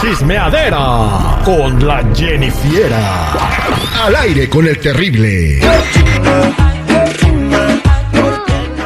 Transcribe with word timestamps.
Chismeadera 0.00 1.42
con 1.44 1.86
la 1.86 2.02
Jennifiera. 2.14 3.32
Al 4.02 4.16
aire 4.16 4.48
con 4.48 4.66
el 4.66 4.78
terrible. 4.80 5.60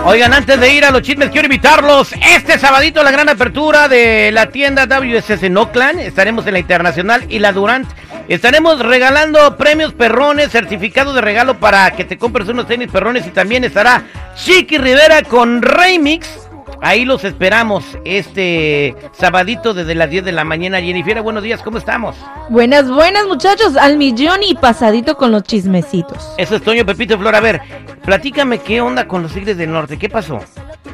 Oigan, 0.06 0.34
antes 0.34 0.58
de 0.58 0.74
ir 0.74 0.84
a 0.84 0.90
los 0.90 1.02
chismes, 1.02 1.30
quiero 1.30 1.46
invitarlos. 1.46 2.12
Este 2.14 2.58
sabadito 2.58 3.02
la 3.04 3.12
gran 3.12 3.28
apertura 3.28 3.86
de 3.86 4.32
la 4.32 4.50
tienda 4.50 4.86
WSS 4.86 5.44
en 5.44 5.56
Oakland. 5.56 6.00
Estaremos 6.00 6.48
en 6.48 6.54
la 6.54 6.58
Internacional 6.58 7.24
y 7.28 7.38
la 7.38 7.52
Durant. 7.52 7.88
Estaremos 8.26 8.80
regalando 8.80 9.56
premios 9.56 9.92
perrones, 9.92 10.50
certificado 10.50 11.14
de 11.14 11.20
regalo 11.20 11.60
para 11.60 11.92
que 11.92 12.04
te 12.04 12.18
compres 12.18 12.48
unos 12.48 12.66
tenis 12.66 12.90
perrones. 12.90 13.24
Y 13.24 13.30
también 13.30 13.62
estará 13.62 14.02
Chiqui 14.34 14.78
Rivera 14.78 15.22
con 15.22 15.62
Remix. 15.62 16.43
Ahí 16.84 17.06
los 17.06 17.24
esperamos 17.24 17.82
este 18.04 18.94
sabadito 19.12 19.72
desde 19.72 19.94
las 19.94 20.10
10 20.10 20.22
de 20.22 20.32
la 20.32 20.44
mañana. 20.44 20.82
Jennifer, 20.82 21.22
buenos 21.22 21.42
días, 21.42 21.62
¿cómo 21.62 21.78
estamos? 21.78 22.14
Buenas, 22.50 22.90
buenas 22.90 23.26
muchachos, 23.26 23.74
al 23.78 23.96
millón 23.96 24.42
y 24.42 24.54
pasadito 24.54 25.16
con 25.16 25.32
los 25.32 25.44
chismecitos. 25.44 26.34
Eso 26.36 26.56
es 26.56 26.62
Toño, 26.62 26.84
Pepito 26.84 27.18
Flor. 27.18 27.36
A 27.36 27.40
ver, 27.40 27.62
platícame 28.04 28.58
qué 28.58 28.82
onda 28.82 29.08
con 29.08 29.22
los 29.22 29.32
Tigres 29.32 29.56
del 29.56 29.72
Norte, 29.72 29.96
¿qué 29.96 30.10
pasó? 30.10 30.40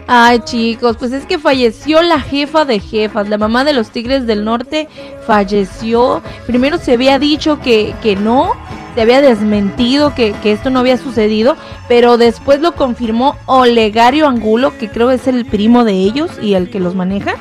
Ay 0.07 0.39
chicos, 0.45 0.97
pues 0.97 1.11
es 1.11 1.27
que 1.27 1.41
falleció 1.41 2.03
la 2.03 2.21
jefa 2.21 2.65
de 2.65 2.79
jefas, 2.79 3.29
la 3.29 3.37
mamá 3.37 3.65
de 3.65 3.73
los 3.73 3.91
Tigres 3.91 4.29
del 4.29 4.45
Norte 4.45 4.89
falleció. 5.27 6.23
Primero 6.47 6.79
se 6.79 6.93
había 6.93 7.19
dicho 7.19 7.59
que, 7.59 7.97
que 8.01 8.15
no, 8.15 8.53
se 8.95 9.01
había 9.01 9.21
desmentido 9.21 10.15
que, 10.15 10.33
que, 10.43 10.53
esto 10.53 10.71
no 10.71 10.81
había 10.81 10.97
sucedido, 10.97 11.57
pero 11.89 12.17
después 12.19 12.61
lo 12.61 12.75
confirmó 12.75 13.37
Olegario 13.47 14.27
Angulo, 14.27 14.77
que 14.79 14.89
creo 14.89 15.11
es 15.11 15.27
el 15.27 15.45
primo 15.45 15.85
de 15.85 15.93
ellos 15.93 16.31
y 16.43 16.55
el 16.55 16.71
que 16.71 16.81
los 16.81 16.95
maneja. 16.95 17.35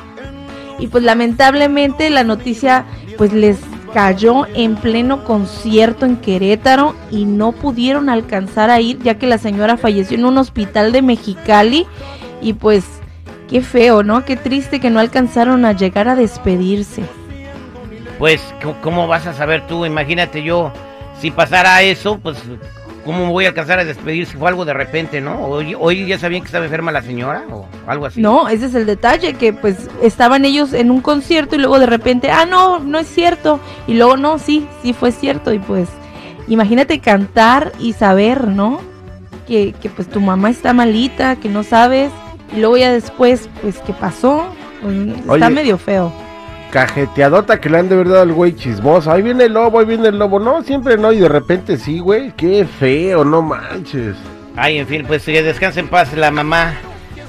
Y 0.78 0.86
pues 0.86 1.04
lamentablemente 1.04 2.08
la 2.10 2.24
noticia 2.24 2.86
pues 3.18 3.32
les 3.32 3.58
cayó 3.92 4.46
en 4.54 4.76
pleno 4.76 5.24
concierto 5.24 6.06
en 6.06 6.16
Querétaro 6.16 6.94
y 7.10 7.24
no 7.24 7.52
pudieron 7.52 8.08
alcanzar 8.08 8.70
a 8.70 8.80
ir 8.80 8.98
ya 9.02 9.16
que 9.16 9.26
la 9.26 9.38
señora 9.38 9.76
falleció 9.76 10.16
en 10.16 10.24
un 10.24 10.38
hospital 10.38 10.92
de 10.92 11.02
Mexicali 11.02 11.86
y 12.40 12.54
pues 12.54 12.84
qué 13.48 13.62
feo, 13.62 14.02
¿no? 14.02 14.24
Qué 14.24 14.36
triste 14.36 14.80
que 14.80 14.90
no 14.90 15.00
alcanzaron 15.00 15.64
a 15.64 15.72
llegar 15.72 16.08
a 16.08 16.14
despedirse. 16.14 17.02
Pues, 18.18 18.54
¿cómo 18.82 19.06
vas 19.08 19.26
a 19.26 19.34
saber 19.34 19.66
tú? 19.66 19.86
Imagínate 19.86 20.42
yo 20.42 20.72
si 21.20 21.30
pasara 21.30 21.82
eso, 21.82 22.18
pues, 22.18 22.38
¿cómo 23.04 23.30
voy 23.30 23.44
a 23.44 23.48
alcanzar 23.48 23.78
a 23.78 23.84
despedir 23.84 24.26
si 24.26 24.36
fue 24.36 24.48
algo 24.48 24.64
de 24.64 24.72
repente, 24.72 25.20
no? 25.20 25.38
Hoy, 25.44 25.76
hoy 25.78 26.06
ya 26.06 26.18
sabían 26.18 26.42
que 26.42 26.46
estaba 26.46 26.64
enferma 26.64 26.92
la 26.92 27.02
señora 27.02 27.44
o 27.50 27.66
algo 27.86 28.06
así. 28.06 28.20
No, 28.20 28.48
ese 28.48 28.66
es 28.66 28.74
el 28.74 28.86
detalle, 28.86 29.34
que 29.34 29.52
pues 29.52 29.88
estaban 30.02 30.44
ellos 30.44 30.72
en 30.72 30.90
un 30.90 31.00
concierto 31.00 31.56
y 31.56 31.58
luego 31.58 31.78
de 31.78 31.86
repente, 31.86 32.30
ah, 32.30 32.46
no, 32.46 32.78
no 32.78 32.98
es 32.98 33.06
cierto. 33.06 33.60
Y 33.86 33.94
luego, 33.94 34.16
no, 34.16 34.38
sí, 34.38 34.66
sí 34.82 34.92
fue 34.92 35.12
cierto. 35.12 35.52
Y 35.52 35.58
pues, 35.58 35.88
imagínate 36.48 37.00
cantar 37.00 37.72
y 37.78 37.92
saber, 37.92 38.48
¿no? 38.48 38.80
Que, 39.46 39.72
que 39.72 39.90
pues 39.90 40.08
tu 40.08 40.20
mamá 40.20 40.50
está 40.50 40.72
malita, 40.72 41.36
que 41.36 41.48
no 41.48 41.64
sabes. 41.64 42.10
Y 42.56 42.60
luego 42.60 42.76
ya 42.76 42.92
después, 42.92 43.48
pues, 43.60 43.78
¿qué 43.78 43.92
pasó? 43.92 44.46
Pues, 44.80 44.96
está 45.18 45.32
Oye, 45.32 45.50
medio 45.50 45.76
feo 45.76 46.29
cajeteadota 46.70 47.60
que 47.60 47.68
le 47.68 47.78
han 47.78 47.88
de 47.88 47.96
verdad 47.96 48.22
al 48.22 48.32
güey 48.32 48.54
chismoso. 48.54 49.10
Ahí 49.10 49.22
viene 49.22 49.44
el 49.44 49.52
lobo, 49.52 49.80
ahí 49.80 49.86
viene 49.86 50.08
el 50.08 50.18
lobo. 50.18 50.38
No, 50.38 50.62
siempre 50.62 50.96
no, 50.96 51.12
y 51.12 51.18
de 51.18 51.28
repente 51.28 51.76
sí, 51.76 51.98
güey. 51.98 52.32
Qué 52.32 52.64
feo, 52.64 53.24
no 53.24 53.42
manches. 53.42 54.16
Ay, 54.56 54.78
en 54.78 54.86
fin, 54.86 55.04
pues 55.06 55.24
que 55.24 55.42
descanse 55.42 55.80
en 55.80 55.88
paz 55.88 56.12
la 56.14 56.30
mamá 56.30 56.74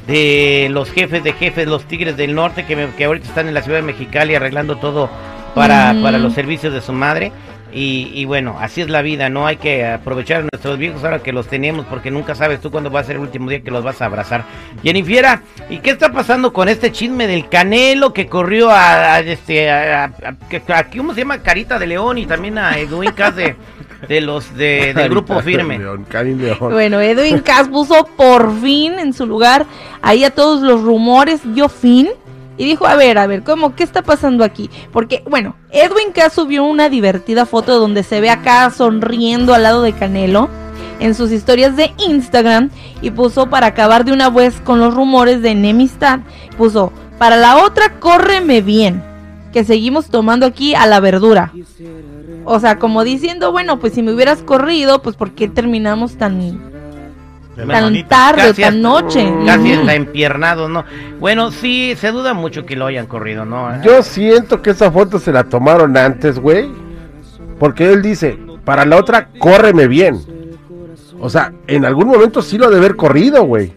de 0.07 0.67
los 0.71 0.91
jefes 0.91 1.23
de 1.23 1.33
jefes, 1.33 1.67
los 1.67 1.85
Tigres 1.85 2.17
del 2.17 2.33
Norte, 2.33 2.65
que, 2.65 2.75
me, 2.75 2.87
que 2.91 3.05
ahorita 3.05 3.27
están 3.27 3.47
en 3.47 3.53
la 3.53 3.61
ciudad 3.61 3.79
de 3.79 3.83
Mexicali 3.83 4.35
arreglando 4.35 4.77
todo 4.77 5.09
para, 5.53 5.93
mm. 5.93 6.03
para 6.03 6.17
los 6.17 6.33
servicios 6.33 6.73
de 6.73 6.81
su 6.81 6.93
madre. 6.93 7.31
Y, 7.73 8.11
y, 8.13 8.25
bueno, 8.25 8.57
así 8.59 8.81
es 8.81 8.89
la 8.89 9.01
vida, 9.01 9.29
no 9.29 9.47
hay 9.47 9.55
que 9.55 9.85
aprovechar 9.85 10.41
a 10.41 10.47
nuestros 10.51 10.77
viejos 10.77 11.03
ahora 11.03 11.19
que 11.19 11.31
los 11.31 11.47
tenemos, 11.47 11.85
porque 11.85 12.11
nunca 12.11 12.35
sabes 12.35 12.59
tú 12.59 12.69
cuándo 12.69 12.91
va 12.91 12.99
a 12.99 13.03
ser 13.03 13.15
el 13.15 13.21
último 13.21 13.49
día 13.49 13.61
que 13.61 13.71
los 13.71 13.83
vas 13.83 14.01
a 14.01 14.05
abrazar. 14.05 14.43
Jennifer, 14.83 15.39
¿y 15.69 15.77
qué 15.77 15.91
está 15.91 16.11
pasando 16.11 16.51
con 16.51 16.67
este 16.67 16.91
chisme 16.91 17.27
del 17.27 17.47
Canelo 17.47 18.11
que 18.13 18.27
corrió 18.27 18.69
a, 18.69 19.15
a 19.15 19.19
este, 19.21 19.69
a, 19.69 20.03
a, 20.05 20.77
a, 20.77 20.83
¿cómo 20.89 21.13
se 21.13 21.21
llama? 21.21 21.39
Carita 21.39 21.79
de 21.79 21.87
León 21.87 22.17
y 22.17 22.25
también 22.25 22.57
a 22.57 22.77
Edwin 22.77 23.11
Cass 23.11 23.35
de, 23.35 23.55
de 24.07 24.21
los 24.21 24.55
de, 24.55 24.93
del 24.93 25.09
grupo 25.09 25.39
firme. 25.41 25.77
León, 25.77 26.05
León. 26.11 26.57
Bueno, 26.59 26.99
Edwin 26.99 27.39
Cass 27.39 27.69
puso 27.69 28.05
por 28.17 28.53
fin 28.59 28.99
en 28.99 29.13
su 29.13 29.25
lugar 29.25 29.65
ahí 30.01 30.23
a 30.23 30.31
todos 30.31 30.61
los 30.61 30.81
rumores, 30.81 31.41
dio 31.53 31.69
fin 31.69 32.09
y 32.57 32.65
dijo, 32.65 32.85
a 32.85 32.95
ver, 32.95 33.17
a 33.17 33.27
ver, 33.27 33.43
¿cómo? 33.43 33.75
¿Qué 33.75 33.83
está 33.83 34.01
pasando 34.01 34.43
aquí? 34.43 34.69
Porque, 34.91 35.23
bueno, 35.29 35.55
Edwin 35.71 36.11
K 36.13 36.29
subió 36.29 36.63
una 36.63 36.89
divertida 36.89 37.45
foto 37.45 37.79
donde 37.79 38.03
se 38.03 38.21
ve 38.21 38.29
acá 38.29 38.69
sonriendo 38.69 39.53
al 39.53 39.63
lado 39.63 39.81
de 39.81 39.93
Canelo 39.93 40.49
en 40.99 41.15
sus 41.15 41.31
historias 41.31 41.75
de 41.75 41.91
Instagram 41.97 42.69
y 43.01 43.09
puso 43.09 43.49
para 43.49 43.67
acabar 43.67 44.05
de 44.05 44.13
una 44.13 44.29
vez 44.29 44.61
con 44.61 44.79
los 44.79 44.93
rumores 44.93 45.41
de 45.41 45.51
enemistad, 45.51 46.19
puso, 46.57 46.93
para 47.17 47.37
la 47.37 47.63
otra, 47.63 47.99
córreme 47.99 48.61
bien, 48.61 49.03
que 49.51 49.63
seguimos 49.63 50.07
tomando 50.07 50.45
aquí 50.45 50.75
a 50.75 50.85
la 50.85 50.99
verdura. 50.99 51.51
O 52.45 52.59
sea, 52.59 52.79
como 52.79 53.03
diciendo, 53.03 53.51
bueno, 53.51 53.79
pues 53.79 53.93
si 53.93 54.03
me 54.03 54.13
hubieras 54.13 54.43
corrido, 54.43 55.01
pues 55.01 55.15
¿por 55.15 55.31
qué 55.31 55.47
terminamos 55.47 56.17
tan 56.17 56.39
tan 57.55 58.07
tarde, 58.07 58.41
casi 58.41 58.61
tan 58.61 58.81
noche. 58.81 59.33
Casi 59.45 59.71
está 59.71 59.93
empiernado, 59.95 60.69
¿no? 60.69 60.85
Bueno, 61.19 61.51
sí, 61.51 61.95
se 61.97 62.11
duda 62.11 62.33
mucho 62.33 62.65
que 62.65 62.75
lo 62.75 62.85
hayan 62.85 63.07
corrido, 63.07 63.45
¿no? 63.45 63.81
Yo 63.83 64.03
siento 64.03 64.61
que 64.61 64.71
esa 64.71 64.91
foto 64.91 65.19
se 65.19 65.31
la 65.31 65.43
tomaron 65.43 65.95
antes, 65.97 66.39
güey. 66.39 66.69
Porque 67.59 67.91
él 67.91 68.01
dice, 68.01 68.39
para 68.65 68.85
la 68.85 68.97
otra, 68.97 69.29
córreme 69.37 69.87
bien. 69.87 70.19
O 71.19 71.29
sea, 71.29 71.53
en 71.67 71.85
algún 71.85 72.07
momento 72.07 72.41
sí 72.41 72.57
lo 72.57 72.65
ha 72.65 72.69
de 72.69 72.77
haber 72.77 72.95
corrido, 72.95 73.43
güey. 73.43 73.73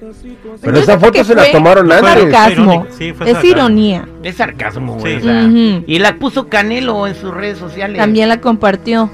Pero 0.63 0.79
esa 0.79 0.99
foto 0.99 1.23
se 1.25 1.34
la 1.34 1.51
tomaron 1.53 1.93
antes. 1.93 2.33
Sarcasmo. 2.33 2.87
Sí, 2.91 3.13
fue 3.13 3.31
es 3.31 3.45
ironía. 3.45 4.09
Es 4.23 4.37
sarcasmo, 4.37 4.95
güey. 4.95 5.15
Sí. 5.15 5.19
O 5.19 5.23
sea, 5.23 5.33
uh 5.33 5.49
-huh. 5.49 5.84
Y 5.87 5.99
la 5.99 6.17
puso 6.17 6.49
Canelo 6.49 7.07
en 7.07 7.15
sus 7.15 7.34
redes 7.34 7.59
sociales. 7.59 7.99
También 7.99 8.31
la 8.31 8.41
compartió. 8.41 9.11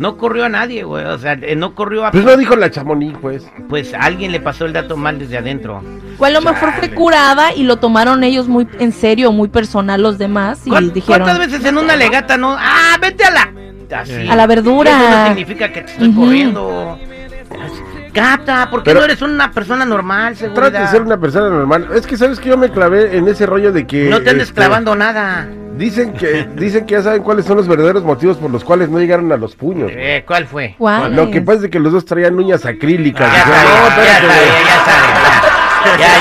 No 0.00 0.16
corrió 0.16 0.46
a 0.46 0.48
nadie, 0.48 0.82
güey. 0.82 1.04
O 1.04 1.18
sea, 1.18 1.36
no 1.36 1.74
corrió 1.74 2.06
a. 2.06 2.10
Pues 2.10 2.24
no 2.24 2.34
dijo 2.38 2.56
la 2.56 2.70
chamonix, 2.70 3.18
pues. 3.20 3.46
Pues 3.68 3.92
alguien 3.92 4.32
le 4.32 4.40
pasó 4.40 4.64
el 4.64 4.72
dato 4.72 4.96
mal 4.96 5.18
desde 5.18 5.36
adentro. 5.36 5.82
O 6.18 6.24
a 6.24 6.30
lo 6.30 6.40
mejor 6.40 6.72
fue 6.72 6.90
curada 6.94 7.54
y 7.54 7.64
lo 7.64 7.76
tomaron 7.76 8.24
ellos 8.24 8.48
muy 8.48 8.66
en 8.78 8.92
serio, 8.92 9.30
muy 9.30 9.48
personal 9.48 10.02
los 10.02 10.16
demás. 10.16 10.62
Y 10.64 10.70
¿Cuántas 10.70 10.94
dijeron. 10.94 11.22
¿Cuántas 11.22 11.38
veces 11.50 11.66
en 11.66 11.76
una 11.76 11.96
legata 11.96 12.38
no? 12.38 12.56
¡Ah, 12.58 12.96
vete 12.98 13.24
a 13.24 13.30
la. 13.30 13.52
Así. 13.94 14.26
A 14.26 14.36
la 14.36 14.46
verdura. 14.46 14.90
Eso 14.90 15.18
no 15.18 15.26
significa 15.26 15.70
que 15.70 15.82
te 15.82 15.92
estoy 15.92 16.08
uh 16.08 16.12
-huh. 16.12 16.16
corriendo. 16.16 16.98
Gata, 18.14 18.70
¿por 18.70 18.82
qué 18.82 18.90
Pero, 18.90 19.00
no 19.00 19.04
eres 19.04 19.20
una 19.20 19.52
persona 19.52 19.84
normal, 19.84 20.34
seguridad? 20.34 20.70
Trata 20.70 20.80
de 20.80 20.88
ser 20.88 21.02
una 21.02 21.20
persona 21.20 21.50
normal. 21.50 21.88
Es 21.94 22.06
que 22.06 22.16
sabes 22.16 22.40
que 22.40 22.48
yo 22.48 22.56
me 22.56 22.70
clavé 22.70 23.18
en 23.18 23.28
ese 23.28 23.44
rollo 23.44 23.70
de 23.70 23.86
que. 23.86 24.08
No 24.08 24.22
te 24.22 24.30
andes 24.30 24.48
este, 24.48 24.54
clavando 24.54 24.96
nada. 24.96 25.46
Dicen 25.80 26.12
que, 26.12 26.46
dicen 26.56 26.84
que 26.84 26.92
ya 26.92 27.02
saben 27.02 27.22
cuáles 27.22 27.46
son 27.46 27.56
los 27.56 27.66
verdaderos 27.66 28.04
motivos 28.04 28.36
por 28.36 28.50
los 28.50 28.62
cuales 28.62 28.90
no 28.90 28.98
llegaron 28.98 29.32
a 29.32 29.38
los 29.38 29.56
puños. 29.56 29.90
Eh, 29.94 30.22
¿Cuál 30.26 30.44
fue? 30.46 30.74
¿Cuál? 30.76 31.16
Lo 31.16 31.30
que 31.30 31.40
pasa 31.40 31.64
es 31.64 31.70
que 31.70 31.80
los 31.80 31.90
dos 31.90 32.04
traían 32.04 32.38
uñas 32.38 32.66
acrílicas. 32.66 33.26
Ah, 33.26 33.34
ya, 33.34 33.44
sabía, 33.44 33.64
ya, 34.04 34.20
sabía, 34.20 34.60
ya 34.66 34.84
sabía, 34.84 35.14
ya, 35.86 35.96
ya, 35.96 36.06
ya 36.06 36.20